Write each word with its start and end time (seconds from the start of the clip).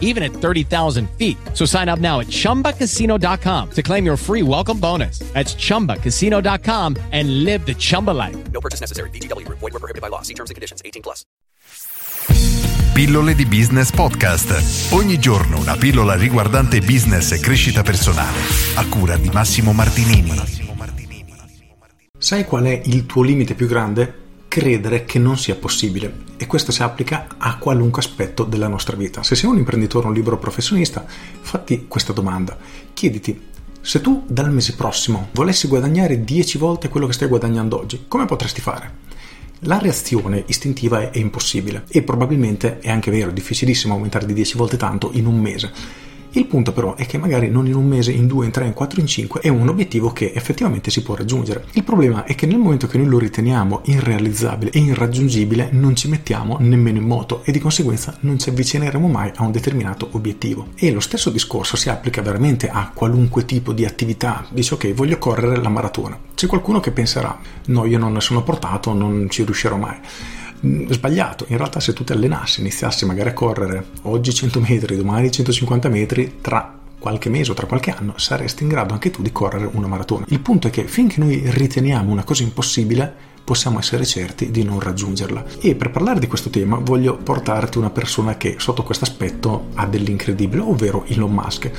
even 0.00 0.22
at 0.22 0.32
30,000 0.32 1.10
feet. 1.18 1.36
So 1.52 1.66
sign 1.66 1.90
up 1.90 1.98
now 1.98 2.20
at 2.20 2.28
chumbacasino.com 2.28 3.70
to 3.72 3.82
claim 3.82 4.06
your 4.06 4.16
free 4.16 4.42
welcome 4.42 4.78
bonus. 4.78 5.18
That's 5.34 5.54
chumbacasino.com 5.56 6.96
and 7.12 7.44
live 7.44 7.66
the 7.66 7.74
Chumba 7.74 8.12
life. 8.12 8.36
No 8.52 8.60
purchase 8.60 8.80
necessary. 8.80 9.10
VGW 9.10 9.44
Group. 9.44 9.58
Void 9.58 9.72
were 9.74 9.80
prohibited 9.80 10.00
by 10.00 10.08
law. 10.08 10.22
See 10.22 10.34
terms 10.34 10.50
and 10.50 10.54
conditions. 10.54 10.80
18 10.84 11.02
plus. 11.02 11.24
Pillole 12.94 13.34
di 13.34 13.44
Business 13.44 13.90
Podcast. 13.90 14.92
Ogni 14.92 15.18
giorno 15.18 15.58
una 15.58 15.76
pillola 15.76 16.14
riguardante 16.14 16.78
business 16.78 17.32
e 17.32 17.40
crescita 17.40 17.82
personale. 17.82 18.38
A 18.76 18.86
cura 18.86 19.16
di 19.16 19.30
Massimo 19.30 19.72
Martinini. 19.72 20.32
Sai 22.16 22.44
qual 22.44 22.64
è 22.64 22.80
il 22.84 23.04
tuo 23.06 23.22
limite 23.22 23.54
più 23.54 23.66
grande? 23.66 24.23
Credere 24.54 25.04
che 25.04 25.18
non 25.18 25.36
sia 25.36 25.56
possibile. 25.56 26.14
E 26.36 26.46
questo 26.46 26.70
si 26.70 26.84
applica 26.84 27.26
a 27.38 27.58
qualunque 27.58 28.00
aspetto 28.00 28.44
della 28.44 28.68
nostra 28.68 28.94
vita. 28.94 29.24
Se 29.24 29.34
sei 29.34 29.50
un 29.50 29.56
imprenditore 29.56 30.06
o 30.06 30.10
un 30.10 30.14
libero 30.14 30.38
professionista, 30.38 31.04
fatti 31.40 31.86
questa 31.88 32.12
domanda. 32.12 32.56
Chiediti, 32.94 33.48
se 33.80 34.00
tu 34.00 34.22
dal 34.28 34.52
mese 34.52 34.74
prossimo 34.76 35.26
volessi 35.32 35.66
guadagnare 35.66 36.22
10 36.22 36.56
volte 36.58 36.88
quello 36.88 37.08
che 37.08 37.14
stai 37.14 37.26
guadagnando 37.26 37.76
oggi, 37.76 38.04
come 38.06 38.26
potresti 38.26 38.60
fare? 38.60 38.92
La 39.62 39.78
reazione 39.78 40.44
istintiva 40.46 41.00
è, 41.00 41.10
è 41.10 41.18
impossibile 41.18 41.82
e 41.88 42.02
probabilmente 42.02 42.78
è 42.78 42.90
anche 42.90 43.10
vero, 43.10 43.30
è 43.30 43.32
difficilissimo 43.32 43.94
aumentare 43.94 44.24
di 44.24 44.34
10 44.34 44.56
volte 44.56 44.76
tanto 44.76 45.10
in 45.14 45.26
un 45.26 45.40
mese. 45.40 45.72
Il 46.36 46.46
punto 46.46 46.72
però 46.72 46.96
è 46.96 47.06
che 47.06 47.16
magari 47.16 47.48
non 47.48 47.68
in 47.68 47.76
un 47.76 47.86
mese, 47.86 48.10
in 48.10 48.26
due, 48.26 48.44
in 48.44 48.50
tre, 48.50 48.66
in 48.66 48.72
quattro, 48.72 49.00
in 49.00 49.06
cinque 49.06 49.40
è 49.40 49.46
un 49.46 49.68
obiettivo 49.68 50.10
che 50.10 50.32
effettivamente 50.34 50.90
si 50.90 51.00
può 51.00 51.14
raggiungere. 51.14 51.66
Il 51.74 51.84
problema 51.84 52.24
è 52.24 52.34
che 52.34 52.46
nel 52.46 52.58
momento 52.58 52.88
che 52.88 52.98
noi 52.98 53.06
lo 53.06 53.20
riteniamo 53.20 53.82
irrealizzabile 53.84 54.72
e 54.72 54.80
irraggiungibile 54.80 55.68
non 55.70 55.94
ci 55.94 56.08
mettiamo 56.08 56.56
nemmeno 56.58 56.98
in 56.98 57.06
moto 57.06 57.42
e 57.44 57.52
di 57.52 57.60
conseguenza 57.60 58.16
non 58.22 58.36
ci 58.40 58.48
avvicineremo 58.48 59.06
mai 59.06 59.30
a 59.32 59.44
un 59.44 59.52
determinato 59.52 60.08
obiettivo. 60.10 60.70
E 60.74 60.90
lo 60.90 60.98
stesso 60.98 61.30
discorso 61.30 61.76
si 61.76 61.88
applica 61.88 62.20
veramente 62.20 62.68
a 62.68 62.90
qualunque 62.92 63.44
tipo 63.44 63.72
di 63.72 63.84
attività. 63.84 64.44
Dice 64.50 64.74
ok, 64.74 64.92
voglio 64.92 65.18
correre 65.18 65.62
la 65.62 65.68
maratona. 65.68 66.18
C'è 66.34 66.48
qualcuno 66.48 66.80
che 66.80 66.90
penserà 66.90 67.38
no, 67.66 67.84
io 67.84 67.98
non 67.98 68.12
ne 68.12 68.20
sono 68.20 68.42
portato, 68.42 68.92
non 68.92 69.28
ci 69.30 69.44
riuscirò 69.44 69.76
mai 69.76 69.98
sbagliato. 70.88 71.44
In 71.48 71.56
realtà, 71.56 71.80
se 71.80 71.92
tu 71.92 72.04
ti 72.04 72.12
allenassi, 72.12 72.60
iniziassi 72.60 73.04
magari 73.06 73.30
a 73.30 73.32
correre 73.32 73.86
oggi 74.02 74.32
100 74.32 74.60
metri, 74.60 74.96
domani 74.96 75.30
150 75.30 75.88
metri, 75.88 76.38
tra 76.40 76.78
qualche 76.98 77.28
mese 77.28 77.50
o 77.50 77.54
tra 77.54 77.66
qualche 77.66 77.90
anno 77.90 78.14
saresti 78.16 78.62
in 78.62 78.70
grado 78.70 78.94
anche 78.94 79.10
tu 79.10 79.20
di 79.20 79.30
correre 79.30 79.68
una 79.70 79.86
maratona. 79.86 80.24
Il 80.28 80.40
punto 80.40 80.68
è 80.68 80.70
che 80.70 80.84
finché 80.84 81.20
noi 81.20 81.42
riteniamo 81.44 82.10
una 82.10 82.24
cosa 82.24 82.42
impossibile, 82.42 83.14
possiamo 83.44 83.78
essere 83.78 84.06
certi 84.06 84.50
di 84.50 84.62
non 84.62 84.80
raggiungerla. 84.80 85.44
E 85.60 85.74
per 85.74 85.90
parlare 85.90 86.18
di 86.18 86.26
questo 86.26 86.48
tema 86.48 86.78
voglio 86.78 87.18
portarti 87.18 87.76
una 87.76 87.90
persona 87.90 88.38
che 88.38 88.56
sotto 88.58 88.82
questo 88.82 89.04
aspetto 89.04 89.66
ha 89.74 89.86
dell'incredibile, 89.86 90.62
ovvero 90.62 91.04
Elon 91.06 91.30
Musk. 91.30 91.70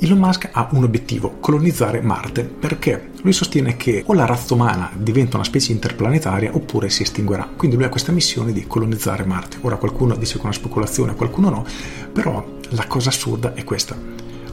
Elon 0.00 0.18
Musk 0.18 0.50
ha 0.52 0.68
un 0.72 0.84
obiettivo, 0.84 1.38
colonizzare 1.40 2.00
Marte, 2.00 2.44
perché 2.44 3.10
lui 3.22 3.32
sostiene 3.32 3.76
che 3.76 4.04
o 4.06 4.14
la 4.14 4.26
razza 4.26 4.54
umana 4.54 4.92
diventa 4.96 5.36
una 5.36 5.44
specie 5.44 5.72
interplanetaria 5.72 6.54
oppure 6.54 6.88
si 6.88 7.02
estinguerà. 7.02 7.50
Quindi 7.56 7.74
lui 7.74 7.84
ha 7.84 7.88
questa 7.88 8.12
missione 8.12 8.52
di 8.52 8.64
colonizzare 8.68 9.24
Marte. 9.24 9.56
Ora 9.62 9.76
qualcuno 9.76 10.14
dice 10.14 10.36
con 10.36 10.46
una 10.46 10.54
speculazione, 10.54 11.16
qualcuno 11.16 11.50
no, 11.50 11.66
però 12.12 12.44
la 12.70 12.86
cosa 12.86 13.08
assurda 13.08 13.54
è 13.54 13.64
questa. 13.64 13.96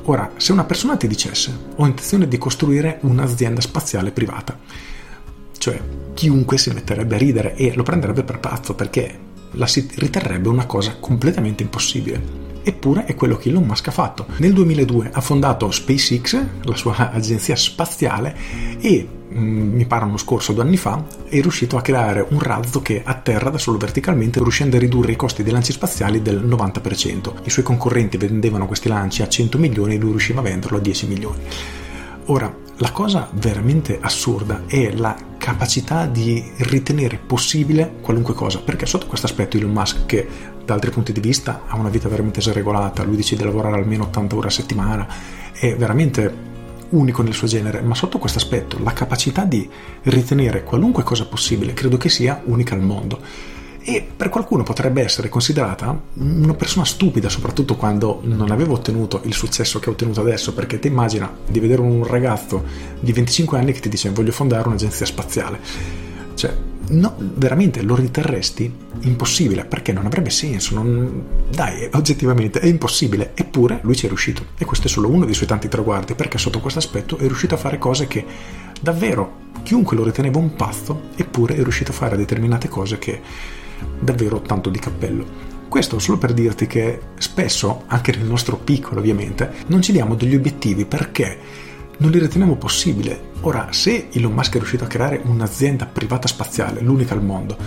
Ora, 0.06 0.32
se 0.38 0.52
una 0.52 0.64
persona 0.64 0.98
ti 0.98 1.08
dicesse 1.08 1.56
ho 1.76 1.86
intenzione 1.86 2.28
di 2.28 2.40
costruire 2.40 2.98
un'azienda 3.02 3.62
spaziale 3.62 4.10
privata, 4.10 4.58
cioè 5.60 5.80
chiunque 6.16 6.58
si 6.58 6.72
metterebbe 6.72 7.16
a 7.16 7.20
ridere 7.20 7.56
e 7.56 7.74
lo 7.76 7.84
prenderebbe 7.84 8.24
per 8.24 8.40
pazzo 8.40 8.74
perché 8.74 9.20
la 9.52 9.68
si 9.68 9.88
riterrebbe 9.96 10.50
una 10.50 10.66
cosa 10.66 10.96
completamente 11.00 11.62
impossibile. 11.62 12.45
Eppure 12.68 13.06
è 13.06 13.14
quello 13.14 13.38
che 13.38 13.50
Elon 13.50 13.64
Musk 13.64 13.90
ha 13.90 13.92
fatto. 13.92 14.26
Nel 14.38 14.52
2002 14.52 15.12
ha 15.14 15.22
fondato 15.22 15.70
SpaceX, 15.70 16.44
la 16.64 16.76
sua 16.76 17.12
agenzia 17.12 17.56
spaziale, 17.56 18.36
e 18.80 19.08
mm, 19.32 19.76
mi 19.76 19.86
pare 19.86 20.06
uno 20.06 20.18
scorso 20.18 20.52
due 20.52 20.64
anni 20.64 20.76
fa, 20.76 21.06
è 21.30 21.40
riuscito 21.42 21.78
a 21.78 21.82
creare 21.82 22.26
un 22.28 22.40
razzo 22.40 22.82
che 22.82 23.04
atterra 23.06 23.52
da 23.52 23.60
solo 23.60 23.78
verticalmente, 23.78 24.40
riuscendo 24.40 24.78
a 24.78 24.80
ridurre 24.80 25.12
i 25.12 25.16
costi 25.16 25.44
dei 25.44 25.52
lanci 25.52 25.74
spaziali 25.74 26.24
del 26.24 26.44
90%. 26.44 27.34
I 27.44 27.50
suoi 27.52 27.64
concorrenti 27.64 28.18
vendevano 28.18 28.66
questi 28.66 28.88
lanci 28.88 29.22
a 29.22 29.28
100 29.28 29.60
milioni 29.60 29.94
e 29.94 29.98
lui 30.00 30.10
riusciva 30.10 30.40
a 30.40 30.44
venderlo 30.44 30.78
a 30.78 30.82
10 30.82 31.06
milioni. 31.06 31.40
Ora, 32.26 32.52
la 32.78 32.92
cosa 32.92 33.30
veramente 33.34 34.00
assurda 34.02 34.64
è 34.66 34.92
la 34.92 35.16
capacità 35.38 36.08
di 36.08 36.44
ritenere 36.58 37.18
possibile 37.18 37.96
qualunque 38.02 38.34
cosa, 38.34 38.60
perché 38.60 38.86
sotto 38.86 39.06
questo 39.08 39.28
aspetto 39.28 39.56
Elon 39.56 39.72
Musk, 39.72 40.06
che 40.06 40.28
da 40.66 40.74
altri 40.74 40.90
punti 40.90 41.14
di 41.14 41.22
vista 41.22 41.64
ha 41.68 41.78
una 41.78 41.90
vita 41.90 42.10
veramente 42.10 42.42
sregolata, 42.42 43.04
lui 43.04 43.16
decide 43.16 43.44
di 43.44 43.48
lavorare 43.48 43.78
almeno 43.78 44.04
80 44.04 44.36
ore 44.36 44.48
a 44.48 44.52
settimana, 44.52 45.08
è 45.54 45.76
veramente 45.76 46.54
unico 46.90 47.22
nel 47.22 47.34
suo 47.34 47.48
genere, 47.48 47.82
ma 47.82 47.96
sotto 47.96 48.18
questo 48.18 48.40
aspetto 48.40 48.78
la 48.84 48.92
capacità 48.92 49.46
di 49.46 49.70
ritenere 50.04 50.64
qualunque 50.64 51.04
cosa 51.04 51.26
possibile 51.26 51.74
credo 51.74 51.98
che 51.98 52.10
sia 52.10 52.42
unica 52.46 52.76
al 52.76 52.82
mondo 52.82 53.20
e 53.88 54.04
per 54.16 54.30
qualcuno 54.30 54.64
potrebbe 54.64 55.04
essere 55.04 55.30
considerata 55.30 55.96
una 56.16 56.56
persona 56.56 56.86
stupida, 56.86 57.30
soprattutto 57.30 57.76
quando 57.76 58.20
non 58.24 58.50
aveva 58.50 58.74
ottenuto 58.74 59.22
il 59.26 59.34
successo 59.36 59.78
che 59.78 59.90
ha 59.90 59.92
ottenuto 59.92 60.22
adesso, 60.22 60.56
perché 60.56 60.80
ti 60.80 60.88
immagina 60.88 61.32
di 61.48 61.60
vedere 61.60 61.82
un 61.82 62.04
ragazzo 62.04 62.64
di 63.00 63.14
25 63.14 63.60
anni 63.60 63.74
che 63.74 63.82
ti 63.82 63.90
dice 63.90 64.10
voglio 64.10 64.32
fondare 64.32 64.68
un'agenzia 64.68 65.06
spaziale. 65.06 65.60
Cioè, 66.34 66.58
no, 66.88 67.16
veramente 67.18 67.84
lo 67.84 67.94
riterresti 67.94 68.74
impossibile 69.02 69.66
perché 69.66 69.94
non 69.94 70.08
avrebbe 70.08 70.32
senso. 70.32 70.74
Non... 70.74 71.24
Dai, 71.52 71.88
oggettivamente 71.94 72.60
è 72.60 72.66
impossibile. 72.66 73.34
Eppure 73.36 73.82
lui 73.84 73.96
ci 73.96 74.06
è 74.06 74.08
riuscito. 74.08 74.48
E 74.58 74.66
questo 74.66 74.88
è 74.88 74.90
solo 74.90 75.10
uno 75.10 75.26
dei 75.26 75.36
suoi 75.36 75.48
tanti 75.48 75.68
traguardi 75.68 76.16
perché 76.16 76.40
sotto 76.40 76.60
questo 76.60 76.80
aspetto 76.80 77.18
è 77.18 77.28
riuscito 77.28 77.54
a 77.54 77.60
fare 77.60 77.78
cose 77.78 78.08
che 78.08 78.26
davvero 78.82 79.44
chiunque 79.62 79.96
lo 79.96 80.04
riteneva 80.04 80.40
un 80.40 80.56
pazzo, 80.56 81.10
eppure 81.16 81.56
è 81.56 81.62
riuscito 81.62 81.92
a 81.92 81.94
fare 81.94 82.18
determinate 82.18 82.68
cose 82.68 82.98
che 82.98 83.22
davvero 84.00 84.42
tanto 84.42 84.70
di 84.70 84.80
cappello. 84.80 85.54
Questo 85.68 86.00
solo 86.00 86.18
per 86.18 86.34
dirti 86.34 86.68
che 86.68 87.00
spesso, 87.18 87.84
anche 87.88 88.16
nel 88.16 88.26
nostro 88.26 88.58
piccolo 88.58 89.00
ovviamente, 89.00 89.52
non 89.68 89.82
ci 89.82 89.92
diamo 89.92 90.16
degli 90.16 90.36
obiettivi 90.36 90.86
perché 90.86 91.38
non 91.98 92.12
li 92.12 92.20
riteniamo 92.20 92.56
possibili. 92.56 93.18
Ora, 93.42 93.68
se 93.72 94.08
Elon 94.12 94.34
Musk 94.34 94.54
è 94.56 94.58
riuscito 94.58 94.84
a 94.84 94.88
creare 94.88 95.22
un'azienda 95.24 95.86
privata 95.86 96.28
spaziale, 96.28 96.82
l'unica 96.82 97.14
al 97.14 97.24
mondo, 97.24 97.58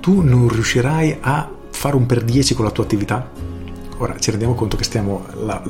tu 0.00 0.20
non 0.20 0.48
riuscirai 0.48 1.18
a 1.20 1.50
fare 1.70 1.96
un 1.96 2.06
per 2.06 2.22
10 2.22 2.54
con 2.54 2.64
la 2.64 2.70
tua 2.70 2.84
attività? 2.84 3.30
Ora 3.98 4.18
ci 4.18 4.30
rendiamo 4.30 4.54
conto 4.54 4.76
che 4.76 4.84
stiamo 4.84 5.24
la, 5.44 5.62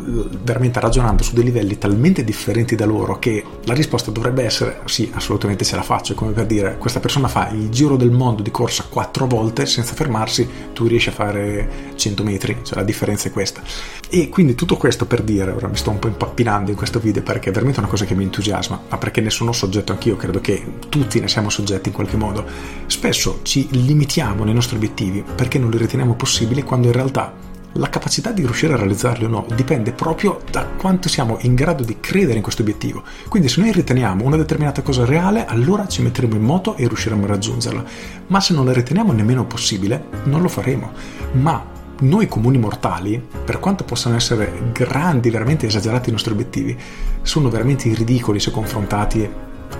veramente 0.43 0.81
ragionando 0.81 1.23
su 1.23 1.33
dei 1.33 1.45
livelli 1.45 1.79
talmente 1.79 2.25
differenti 2.25 2.75
da 2.75 2.85
loro 2.85 3.21
che 3.21 3.45
la 3.65 3.73
risposta 3.73 4.11
dovrebbe 4.11 4.45
essere 4.45 4.81
sì, 4.87 5.11
assolutamente 5.15 5.65
ce 5.65 5.77
la 5.77 5.83
faccio. 5.83 6.15
Come 6.15 6.33
per 6.33 6.47
dire, 6.47 6.77
questa 6.77 6.99
persona 6.99 7.29
fa 7.29 7.51
il 7.51 7.69
giro 7.69 7.97
del 7.97 8.11
mondo 8.11 8.43
di 8.43 8.51
corsa 8.51 8.87
quattro 8.89 9.27
volte 9.27 9.65
senza 9.67 9.95
fermarsi, 9.95 10.49
tu 10.73 10.87
riesci 10.87 11.11
a 11.11 11.13
fare 11.13 11.93
100 11.95 12.23
metri, 12.25 12.59
cioè 12.63 12.79
la 12.79 12.83
differenza 12.85 13.29
è 13.29 13.33
questa. 13.33 13.63
E 14.11 14.29
quindi 14.29 14.57
tutto 14.57 14.77
questo 14.77 15.07
per 15.07 15.23
dire, 15.23 15.53
ora 15.53 15.69
mi 15.69 15.77
sto 15.77 15.91
un 15.91 16.01
po' 16.01 16.09
impappinando 16.09 16.71
in 16.71 16.77
questo 16.77 16.99
video 16.99 17.23
perché 17.23 17.51
è 17.51 17.53
veramente 17.53 17.79
una 17.79 17.89
cosa 17.89 18.05
che 18.05 18.17
mi 18.17 18.25
entusiasma, 18.25 18.81
ma 18.89 18.99
perché 18.99 19.21
ne 19.21 19.31
sono 19.31 19.53
soggetto 19.53 19.93
anch'io, 19.93 20.17
credo 20.17 20.41
che 20.41 20.65
tutti 20.89 21.21
ne 21.21 21.29
siamo 21.29 21.49
soggetti 21.49 21.91
in 21.91 21.95
qualche 21.95 22.17
modo. 22.17 22.45
Spesso 22.87 23.39
ci 23.43 23.69
limitiamo 23.71 24.43
nei 24.43 24.55
nostri 24.55 24.75
obiettivi 24.75 25.23
perché 25.23 25.61
non 25.61 25.71
li 25.71 25.79
riteniamo 25.79 26.15
possibili 26.15 26.63
quando 26.63 26.89
in 26.89 26.93
realtà 26.93 27.55
la 27.77 27.89
capacità 27.89 28.31
di 28.31 28.43
riuscire 28.43 28.73
a 28.73 28.77
realizzarli 28.77 29.25
o 29.25 29.29
no 29.29 29.47
dipende 29.55 29.93
proprio 29.93 30.41
da 30.51 30.65
quanto 30.65 31.09
siamo 31.09 31.39
in 31.43 31.55
grado 31.55 31.85
di 31.85 31.99
credere 32.01 32.37
in 32.37 32.43
questo 32.43 32.63
obiettivo. 32.63 33.03
Quindi 33.29 33.49
se 33.49 33.61
noi 33.61 33.73
riteniamo 33.73 34.25
una 34.25 34.37
determinata 34.37 34.83
cosa 34.83 35.05
reale, 35.05 35.47
allora 35.47 35.87
ci 35.87 36.03
metteremo 36.03 36.35
in 36.35 36.43
moto 36.43 36.77
e 36.77 36.87
riusciremo 36.87 37.25
a 37.25 37.29
raggiungerla. 37.29 37.85
Ma 38.29 38.41
se 38.41 38.55
non 38.55 38.65
la 38.65 38.73
riteniamo 38.73 39.13
nemmeno 39.13 39.47
possibile, 39.47 40.05
non 40.25 40.43
lo 40.43 40.49
faremo. 40.49 40.93
Ma 41.33 41.75
noi 41.99 42.29
comuni 42.29 42.59
mortali, 42.59 43.25
per 43.45 43.59
quanto 43.59 43.85
possano 43.85 44.17
essere 44.17 44.71
grandi, 44.73 45.31
veramente 45.31 45.67
esagerati 45.67 46.11
i 46.11 46.13
nostri 46.13 46.33
obiettivi, 46.33 46.77
sono 47.23 47.49
veramente 47.49 47.93
ridicoli 47.95 48.39
se 48.39 48.51
confrontati 48.51 49.29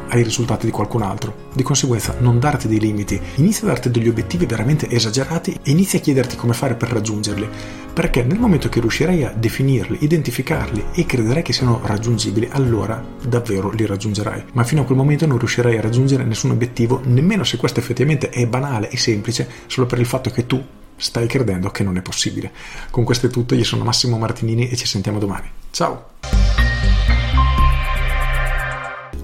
ai 0.09 0.23
risultati 0.23 0.67
di 0.67 0.73
qualcun 0.73 1.03
altro. 1.03 1.45
Di 1.53 1.63
conseguenza 1.63 2.15
non 2.19 2.39
darti 2.39 2.69
dei 2.69 2.81
limiti, 2.81 3.21
inizia 3.37 3.65
a 3.65 3.71
darti 3.71 3.91
degli 3.91 4.09
obiettivi 4.09 4.47
veramente 4.47 4.89
esagerati 4.89 5.59
e 5.63 5.71
inizia 5.71 5.99
a 5.99 6.03
chiederti 6.03 6.37
come 6.37 6.53
fare 6.53 6.75
per 6.75 6.91
raggiungerli, 6.91 7.49
perché 7.93 8.23
nel 8.23 8.39
momento 8.39 8.69
che 8.69 8.81
riuscirai 8.81 9.25
a 9.25 9.33
definirli, 9.35 9.99
identificarli 10.01 10.85
e 10.95 11.07
crederai 11.07 11.43
che 11.43 11.53
siano 11.53 11.81
raggiungibili, 11.83 12.49
allora 12.53 13.03
davvero 13.23 13.71
li 13.71 13.87
raggiungerai. 13.87 14.45
Ma 14.53 14.65
fino 14.65 14.83
a 14.83 14.85
quel 14.85 14.99
momento 14.99 15.27
non 15.27 15.39
riuscirai 15.39 15.79
a 15.79 15.81
raggiungere 15.81 16.25
nessun 16.25 16.51
obiettivo, 16.51 17.01
nemmeno 17.05 17.45
se 17.45 17.57
questo 17.57 17.81
effettivamente 17.81 18.29
è 18.29 18.47
banale 18.47 18.91
e 18.91 18.97
semplice, 18.97 19.49
solo 19.67 19.87
per 19.87 19.99
il 19.99 20.07
fatto 20.07 20.31
che 20.31 20.47
tu 20.47 20.63
stai 20.97 21.27
credendo 21.27 21.71
che 21.71 21.83
non 21.83 21.97
è 21.97 22.03
possibile. 22.03 22.51
Con 22.91 23.05
questo 23.05 23.27
è 23.27 23.31
tutto, 23.31 23.55
io 23.55 23.65
sono 23.65 23.85
Massimo 23.85 24.19
Martinini 24.19 24.69
e 24.69 24.77
ci 24.77 24.87
sentiamo 24.87 25.19
domani. 25.19 25.51
Ciao! 25.71 26.16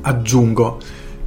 Aggiungo, 0.02 0.81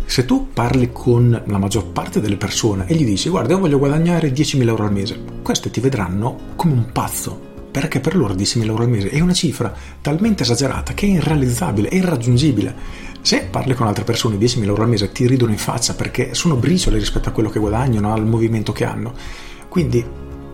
se 0.05 0.25
tu 0.25 0.49
parli 0.53 0.91
con 0.91 1.43
la 1.45 1.57
maggior 1.57 1.87
parte 1.87 2.19
delle 2.19 2.37
persone 2.37 2.85
e 2.87 2.93
gli 2.93 3.05
dici 3.05 3.29
guarda 3.29 3.53
io 3.53 3.59
voglio 3.59 3.79
guadagnare 3.79 4.31
10.000 4.31 4.67
euro 4.67 4.83
al 4.83 4.91
mese, 4.91 5.19
queste 5.41 5.71
ti 5.71 5.79
vedranno 5.79 6.37
come 6.55 6.73
un 6.73 6.91
pazzo, 6.91 7.39
perché 7.71 7.99
per 7.99 8.15
loro 8.15 8.33
10.000 8.33 8.65
euro 8.65 8.83
al 8.83 8.89
mese 8.89 9.09
è 9.09 9.19
una 9.19 9.33
cifra 9.33 9.73
talmente 10.01 10.43
esagerata 10.43 10.93
che 10.93 11.07
è 11.07 11.09
irrealizzabile, 11.09 11.89
è 11.89 11.95
irraggiungibile. 11.95 12.75
Se 13.21 13.47
parli 13.49 13.73
con 13.73 13.87
altre 13.87 14.03
persone 14.03 14.37
10.000 14.37 14.63
euro 14.65 14.83
al 14.83 14.89
mese 14.89 15.11
ti 15.11 15.25
ridono 15.25 15.51
in 15.51 15.57
faccia 15.57 15.95
perché 15.95 16.33
sono 16.33 16.55
briciole 16.55 16.99
rispetto 16.99 17.29
a 17.29 17.31
quello 17.31 17.49
che 17.49 17.59
guadagnano, 17.59 18.13
al 18.13 18.25
movimento 18.25 18.71
che 18.71 18.85
hanno. 18.85 19.13
Quindi 19.67 20.05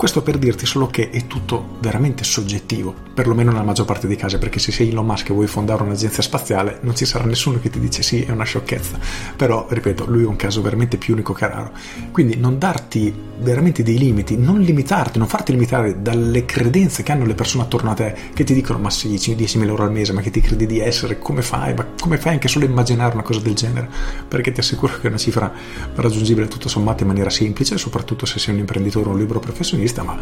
questo 0.01 0.23
per 0.23 0.39
dirti 0.39 0.65
solo 0.65 0.87
che 0.87 1.11
è 1.11 1.27
tutto 1.27 1.77
veramente 1.79 2.23
soggettivo, 2.23 2.91
perlomeno 3.13 3.51
nella 3.51 3.61
maggior 3.61 3.85
parte 3.85 4.07
dei 4.07 4.15
casi, 4.15 4.39
perché 4.39 4.57
se 4.57 4.71
sei 4.71 4.89
Elon 4.89 5.05
Musk 5.05 5.29
e 5.29 5.33
vuoi 5.33 5.45
fondare 5.45 5.83
un'agenzia 5.83 6.23
spaziale 6.23 6.79
non 6.81 6.95
ci 6.95 7.05
sarà 7.05 7.23
nessuno 7.25 7.59
che 7.59 7.69
ti 7.69 7.79
dice 7.79 8.01
sì, 8.01 8.23
è 8.23 8.31
una 8.31 8.43
sciocchezza. 8.43 8.97
Però, 9.35 9.67
ripeto, 9.69 10.09
lui 10.09 10.23
è 10.23 10.25
un 10.25 10.37
caso 10.37 10.63
veramente 10.63 10.97
più 10.97 11.13
unico 11.13 11.33
che 11.33 11.47
raro. 11.47 11.73
Quindi 12.11 12.35
non 12.35 12.57
darti 12.57 13.13
veramente 13.41 13.83
dei 13.83 13.99
limiti, 13.99 14.37
non 14.39 14.59
limitarti, 14.61 15.19
non 15.19 15.27
farti 15.27 15.51
limitare 15.51 16.01
dalle 16.01 16.45
credenze 16.45 17.03
che 17.03 17.11
hanno 17.11 17.25
le 17.25 17.35
persone 17.35 17.65
attorno 17.65 17.91
a 17.91 17.93
te, 17.93 18.15
che 18.33 18.43
ti 18.43 18.55
dicono 18.55 18.79
ma 18.79 18.89
sì, 18.89 19.09
10.000 19.09 19.67
euro 19.67 19.83
al 19.83 19.91
mese, 19.91 20.13
ma 20.13 20.21
che 20.21 20.31
ti 20.31 20.41
credi 20.41 20.65
di 20.65 20.79
essere, 20.79 21.19
come 21.19 21.43
fai? 21.43 21.75
Ma 21.75 21.85
come 21.99 22.17
fai 22.17 22.33
anche 22.33 22.47
solo 22.47 22.65
a 22.65 22.69
immaginare 22.69 23.13
una 23.13 23.21
cosa 23.21 23.39
del 23.39 23.53
genere? 23.53 23.87
Perché 24.27 24.51
ti 24.51 24.61
assicuro 24.61 24.95
che 24.95 25.03
è 25.03 25.09
una 25.09 25.17
cifra 25.17 25.53
raggiungibile 25.93 26.47
tutto 26.47 26.69
sommato 26.69 27.03
in 27.03 27.09
maniera 27.09 27.29
semplice, 27.29 27.77
soprattutto 27.77 28.25
se 28.25 28.39
sei 28.39 28.55
un 28.55 28.61
imprenditore 28.61 29.07
o 29.07 29.11
un 29.11 29.19
libero 29.19 29.39
professionista 29.39 29.89
vista, 29.91 30.03
ma 30.03 30.17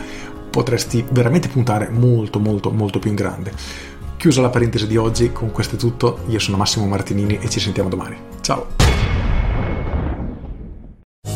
potresti 0.49 1.05
veramente 1.11 1.47
puntare 1.47 1.89
molto 1.89 2.39
molto 2.39 2.71
molto 2.71 2.99
più 2.99 3.11
in 3.11 3.15
grande. 3.15 3.53
Chiusa 4.17 4.41
la 4.41 4.49
parentesi 4.49 4.87
di 4.87 4.97
oggi, 4.97 5.31
con 5.31 5.51
questo 5.51 5.75
è 5.75 5.77
tutto, 5.77 6.23
io 6.27 6.39
sono 6.39 6.57
Massimo 6.57 6.85
Martinini 6.87 7.37
e 7.39 7.47
ci 7.49 7.59
sentiamo 7.59 7.87
domani. 7.87 8.17
Ciao! 8.41 8.67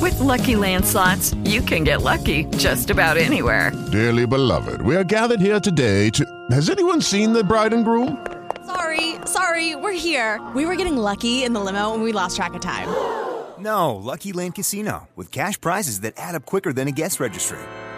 With 0.01 0.19
lucky 0.19 0.55
landslots, 0.55 1.33
you 1.45 1.63
can 1.63 1.83
get 1.83 2.01
lucky 2.01 2.45
just 2.57 2.89
about 2.89 3.15
anywhere. 3.17 3.71
Dearly 3.89 4.25
beloved, 4.25 4.81
we 4.81 4.95
are 4.95 5.05
gathered 5.05 5.39
here 5.39 5.59
today 5.61 6.09
to. 6.09 6.25
Has 6.51 6.69
anyone 6.69 7.01
seen 7.01 7.31
the 7.31 7.43
bride 7.43 7.73
and 7.73 7.85
groom? 7.85 8.17
Sorry, 8.65 9.15
sorry, 9.25 9.75
we're 9.75 9.93
here. 9.93 10.41
We 10.53 10.65
were 10.65 10.75
getting 10.75 10.97
lucky 10.97 11.45
in 11.45 11.53
the 11.53 11.61
limo 11.61 11.93
and 11.93 12.03
we 12.03 12.11
lost 12.11 12.35
track 12.35 12.53
of 12.53 12.61
time. 12.61 12.89
No, 13.59 13.95
Lucky 13.95 14.33
Land 14.33 14.55
Casino, 14.55 15.07
with 15.15 15.31
cash 15.31 15.61
prizes 15.61 16.01
that 16.01 16.15
add 16.17 16.35
up 16.35 16.45
quicker 16.45 16.73
than 16.73 16.89
a 16.89 16.91
guest 16.91 17.21
registry 17.21 17.59